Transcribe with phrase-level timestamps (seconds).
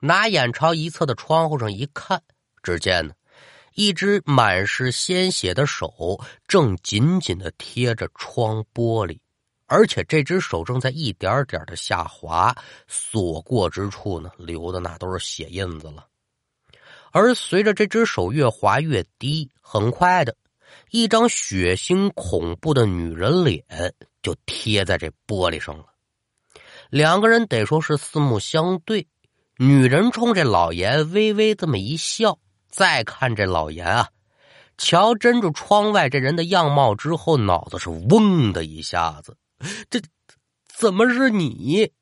[0.00, 2.22] 拿眼朝一侧的窗户上一看，
[2.62, 3.14] 只见呢，
[3.74, 9.18] 一只满是鲜血的手正紧紧的贴着窗玻璃，
[9.66, 12.56] 而且这只手正在一点点的下滑，
[12.88, 16.06] 所过之处呢，流的那都是血印子了。
[17.12, 20.34] 而随着这只手越滑越低，很快的，
[20.90, 23.64] 一张血腥恐怖的女人脸
[24.22, 25.86] 就贴在这玻璃上了。
[26.88, 29.06] 两个人得说是四目相对，
[29.62, 32.38] 女人冲这老严微微这么一笑，
[32.70, 34.08] 再看这老严啊，
[34.78, 39.36] 瞧真住窗外这人的样貌之后，脑子是嗡的一下子，
[39.90, 40.00] 这
[40.66, 41.92] 怎么是你？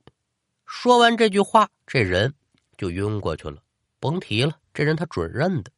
[0.66, 2.32] 说完这句话，这人
[2.76, 3.56] 就晕过去了。
[3.98, 4.52] 甭提了。
[4.72, 5.72] 这人他准认的。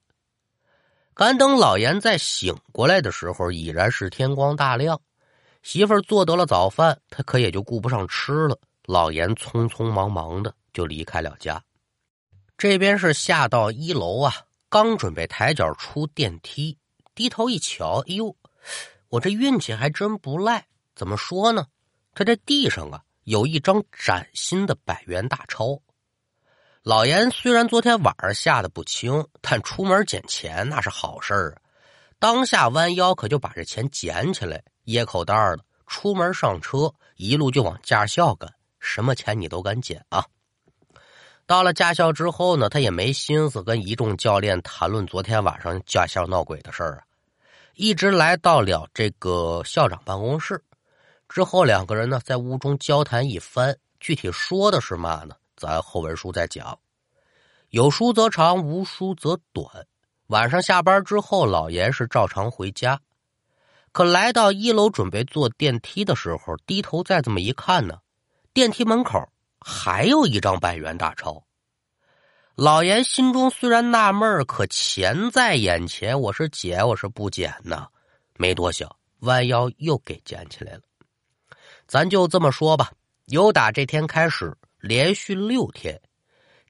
[1.15, 5.01] 赶等老严再醒过来的时候，已然是天光大亮。
[5.63, 8.59] 媳妇做得了早饭，他可也就顾不上吃了。
[8.85, 11.59] 老严匆匆忙忙的就离开了家。
[12.61, 14.35] 这边是下到一楼啊，
[14.69, 16.77] 刚准备抬脚出电梯，
[17.15, 18.37] 低头一瞧，哎呦，
[19.09, 20.67] 我这运气还真不赖。
[20.95, 21.65] 怎么说呢？
[22.13, 25.81] 他这地上啊有一张崭新的百元大钞。
[26.83, 31.63] 老严虽然昨天晚上吓得不轻，但出门捡钱那是好事儿啊！
[32.19, 38.53] 当下弯腰可就把这钱捡起来，掖口袋了，出门上车，一路就往驾校赶。
[38.81, 40.27] 什么钱你都敢捡啊！
[41.51, 47.03] 到了驾校之后呢，他也没心思跟一众教练谈论昨天晚上驾校闹鬼的事儿啊，
[47.75, 50.63] 一直来到了这个校长办公室。
[51.29, 55.35] 之后两个人呢在屋中交谈一番，具体说的是嘛呢？
[55.57, 56.79] 咱后文书再讲，
[57.71, 59.67] 有书则长，无书则短。
[60.29, 63.01] 晚上下班之后，老严是照常回家，
[63.91, 67.99] 可来到一楼准备坐电梯的时候，低头再这么一看呢，
[68.55, 69.29] 电梯门口
[69.61, 71.45] 还有一张百元大钞。
[72.57, 77.87] 老严心中虽然纳闷可钱在眼前，我是捡我是不捡呢？
[78.37, 80.81] 没多想，弯腰又给捡起来了。
[81.87, 82.93] 咱就这么说吧，
[83.27, 84.57] 由打这天开始。
[84.79, 86.01] 连续六天，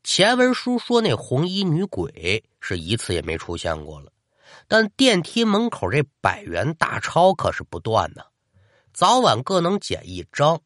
[0.02, 4.10] 前文书说那红衣女鬼是一次也没出现过了，
[4.66, 8.24] 但电梯门口这百元大钞可是不断呢，
[8.92, 10.60] 早晚各能捡一张，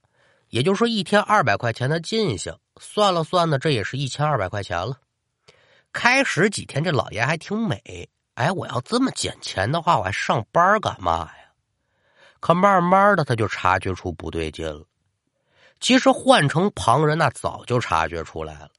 [0.55, 4.97] 也就是说一天二百块钱的进项，算了算呢，这也是一千二百块钱了。
[5.93, 11.51] 开始几天这老爷还挺美，哎，我要这么捡钱的话，我还上班干嘛呀？
[12.39, 14.85] 可慢慢的他就察觉出不对劲了。
[15.81, 18.71] 其实换成旁人，那早就察觉出来了。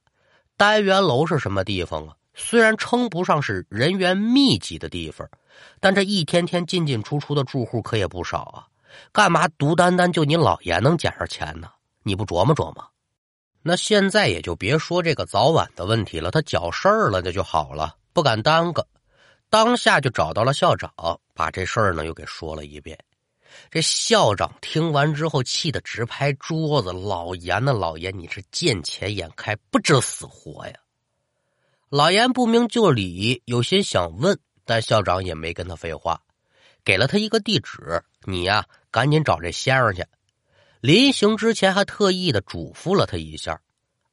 [0.56, 2.16] 单元楼是什么地方啊？
[2.34, 5.28] 虽然称不上是人员密集的地方，
[5.81, 8.68] 但这一天天进进出出的住户可也不少啊。
[9.11, 11.69] 干嘛独单单就你老爷能捡上钱呢？
[12.03, 12.85] 你不琢磨琢磨？
[13.61, 18.88] 那现在也就别说这个早晚的问题了，他搅事儿了，那就好了，不敢耽搁。
[19.50, 20.91] 当下就找到了校长，
[21.33, 22.97] 把这事儿呢又给说了一遍。
[23.72, 30.73] 这校长听完之后，气得直拍桌子：“老严呐，老严，你是见钱眼开，不知死活呀！”
[31.89, 36.22] 老严不明就里，有些想问，但校长也没跟他废话，
[36.83, 40.06] 给了他一个地址：“你呀，赶紧找这先生去。”
[40.79, 43.59] 临行之前，还特意的嘱咐了他一下。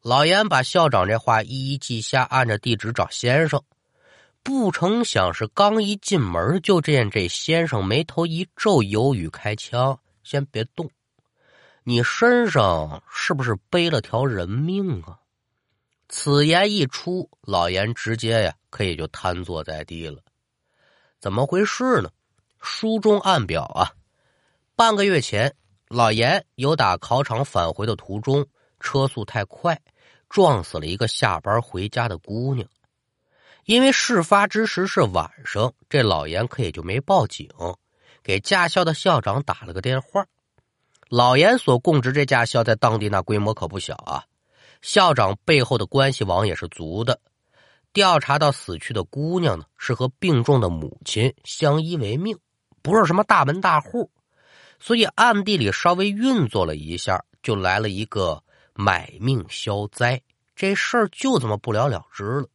[0.02, 3.62] 老严把校长这话一一记下，按着地址找先生。
[4.42, 10.90] 不成想是刚一进门，就见这先生眉头一皱，犹豫开枪：“先别动，
[11.84, 15.20] 你身上是不是背了条人命啊？”
[16.08, 20.20] 此言一出，老严直接呀，可以就瘫坐在地了。
[21.20, 22.10] 怎么回事呢？
[22.60, 23.92] 书中暗表啊，
[24.82, 25.54] 半个月前，
[25.86, 28.44] 老严由打考场返回的途中，
[28.80, 29.80] 车速太快，
[30.28, 32.68] 撞死了一个下班回家的姑娘。
[33.64, 37.48] 因为事发之时是晚上，这老严可也就没报警，
[38.24, 40.26] 给驾校的校长打了个电话。
[41.08, 44.24] 老严所供职这驾校在当地那规模可不小啊，
[44.80, 47.20] 校长背后的关系网也是足的。
[47.92, 52.36] 调查到死去的姑娘呢，是和病重的母亲相依为命，
[52.82, 54.10] 不是什么大门大户，
[54.84, 58.42] 所以暗地里稍微运作了一下，就来了一个
[58.74, 60.20] 买命消灾，
[60.56, 62.48] 这事儿就这么不了了之了。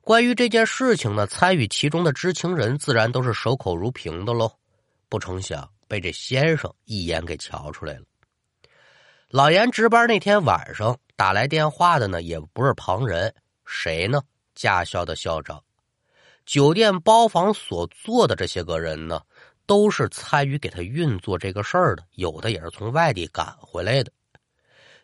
[0.00, 4.52] 关于这件事情呢，参与其中的知情人自然都是守口如瓶的喽。
[5.08, 8.04] 不成想被这先生一眼给瞧出来了。
[9.28, 13.34] 老严值班那天晚上打来电话的呢，也不是旁人，
[13.66, 14.22] 谁呢？
[14.54, 15.60] 驾校的校长。
[16.46, 19.22] 酒店包房所做的这些个人呢，
[19.66, 24.12] 都是参与给他运作这个事儿的，有的也是从外地赶回来的。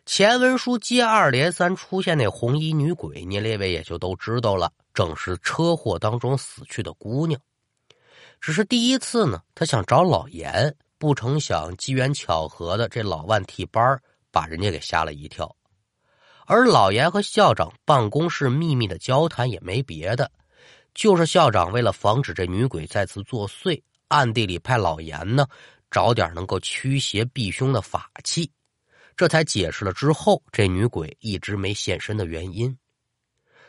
[0.05, 7.39] 前文书接二连三出现那红衣女鬼，您列位也就都知道了，正是车祸当中死去的姑娘。
[8.39, 15.55] 只是第一次呢，他想找老严，不成想机缘巧合的这老万替班把人家给吓了一跳。
[16.47, 20.29] 而老严和校长办公室秘密的交谈也没别的，
[20.95, 23.81] 就是校长为了防止这女鬼再次作祟，
[24.11, 25.47] 暗地里派老严呢
[25.89, 28.51] 找点能够驱邪避凶的法器，
[29.15, 32.77] 这才解释了之后这女鬼一直没现身的原因。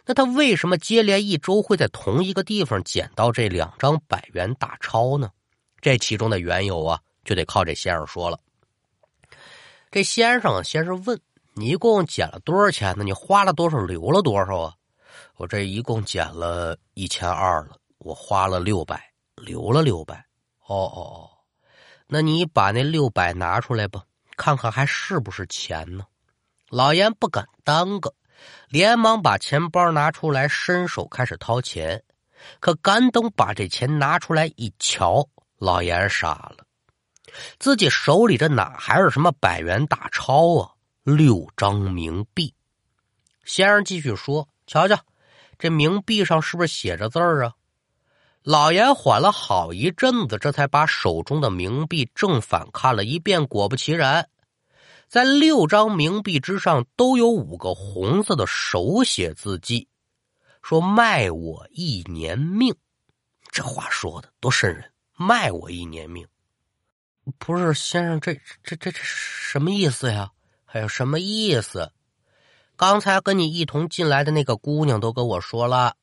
[0.05, 5.31] 那他为什么接连一周会在同一个地方捡到这两张百元大钞呢？
[5.81, 8.39] 这其中的缘由啊，就得靠这先生说了。
[9.93, 11.21] 这先生先是问
[11.55, 13.05] 你一共捡了多少钱呢？
[13.05, 14.75] 你花了多少，留了多少啊？
[15.37, 20.25] 我这一共捡了一千二了，我花了六百，留了六百。
[20.73, 21.31] 哦哦哦，
[22.07, 24.05] 那你把那六百拿出来吧，
[24.37, 26.07] 看看还是不是钱呢？
[26.71, 28.15] 老严不敢耽搁。
[28.69, 32.03] 连忙把钱包拿出来，伸手开始掏钱。
[32.59, 35.29] 可赶等把这钱拿出来一瞧，
[35.59, 36.65] 老严傻了，
[37.61, 40.73] 自己手里这哪还是什么百元大钞啊？
[41.05, 42.53] 六张冥币。
[43.45, 44.99] 先生继续说：“瞧瞧，
[45.59, 47.53] 这冥币上是不是写着字儿啊？”
[48.45, 53.47] 老严缓了好一阵子，这才把手中的冥币正反看了一遍。
[53.47, 54.29] 果不其然。
[55.09, 59.87] 在六张冥币之上都有五个红色的手写字迹，
[60.63, 62.75] 说卖我一年命。
[63.51, 64.91] 这话说的多瘆人！
[65.15, 66.27] 卖我一年命，
[67.39, 68.35] 不是先生，这
[68.65, 70.31] 这这这什么意思呀？
[70.65, 71.93] 还有什么意思？
[72.77, 75.95] 刚才跟你一同进来的那个姑娘都跟我说了，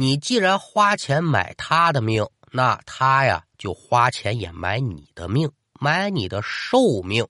[0.00, 5.50] 你既然花钱买他的命，那他呀就花钱也买你的命，
[5.80, 7.26] 买你的寿命。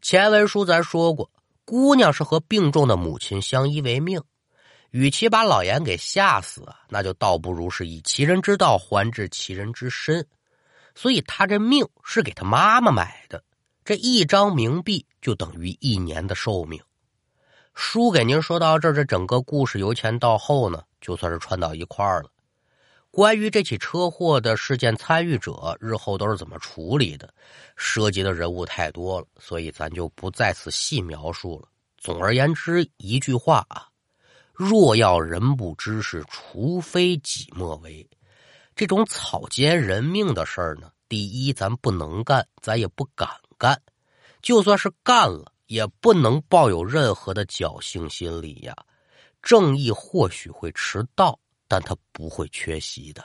[0.00, 1.28] 前文书咱说过，
[1.64, 4.22] 姑娘是和病重的母亲相依为命，
[4.92, 10.24] 与其把老严给吓死啊，那就倒不如是以其人之道还治其人之身。
[10.94, 13.42] 所以他这命是给他妈妈买的，
[13.84, 16.80] 这一张冥币就等于一年的寿命。
[17.74, 22.30] 书给您说到这儿，这整个故事由前到后呢，就算是串到一块儿了。
[23.10, 27.28] 关于这起车祸的事件参与者，日后都是怎么处理的？
[27.76, 31.68] 涉及的人物太多了，所以咱就不在此细描述了。
[31.98, 33.86] 总而言之，一句话啊：
[34.54, 38.08] 若要人不知，是除非己莫为。
[38.74, 43.28] 这种草菅人命的事儿呢，第一，咱不能干，咱也不敢
[43.58, 43.76] 干；
[44.40, 48.74] 就算是干了，也不能抱有任何的侥幸心理呀。
[49.42, 51.38] 正义或许会迟到。
[51.68, 53.24] 但他不会缺席的。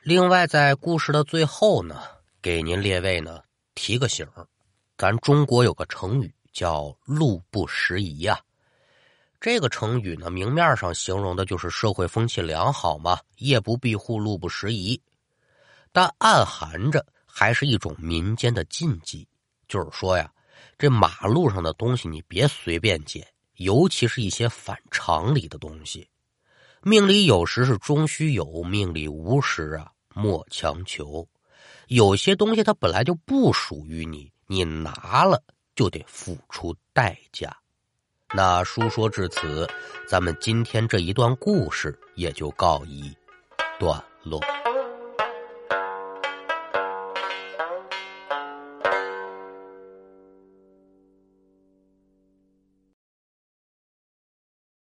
[0.00, 2.00] 另外，在故事的最后呢，
[2.40, 3.42] 给您列位呢
[3.74, 4.46] 提个醒儿，
[4.96, 8.38] 咱中国有个成语叫“路不拾遗”呀。
[9.40, 15.02] 这个成语呢，明面上形容的就是社会风气良好嘛，夜不闭户，路不拾遗。
[15.90, 19.26] 但暗含着还是一种民间的禁忌，
[19.66, 20.32] 就是说呀，
[20.78, 26.08] 这马路上的东西你别随便捡，尤其是一些反常理的东西。
[26.82, 31.26] 命里有时是终须有，命里无时啊莫强求。
[31.88, 35.42] 有些东西它本来就不属于你，你拿了
[35.74, 37.56] 就得付出代价。
[38.34, 39.68] 那书说至此，
[40.08, 43.16] 咱们今天这一段故事也就告一
[43.78, 44.40] 段落。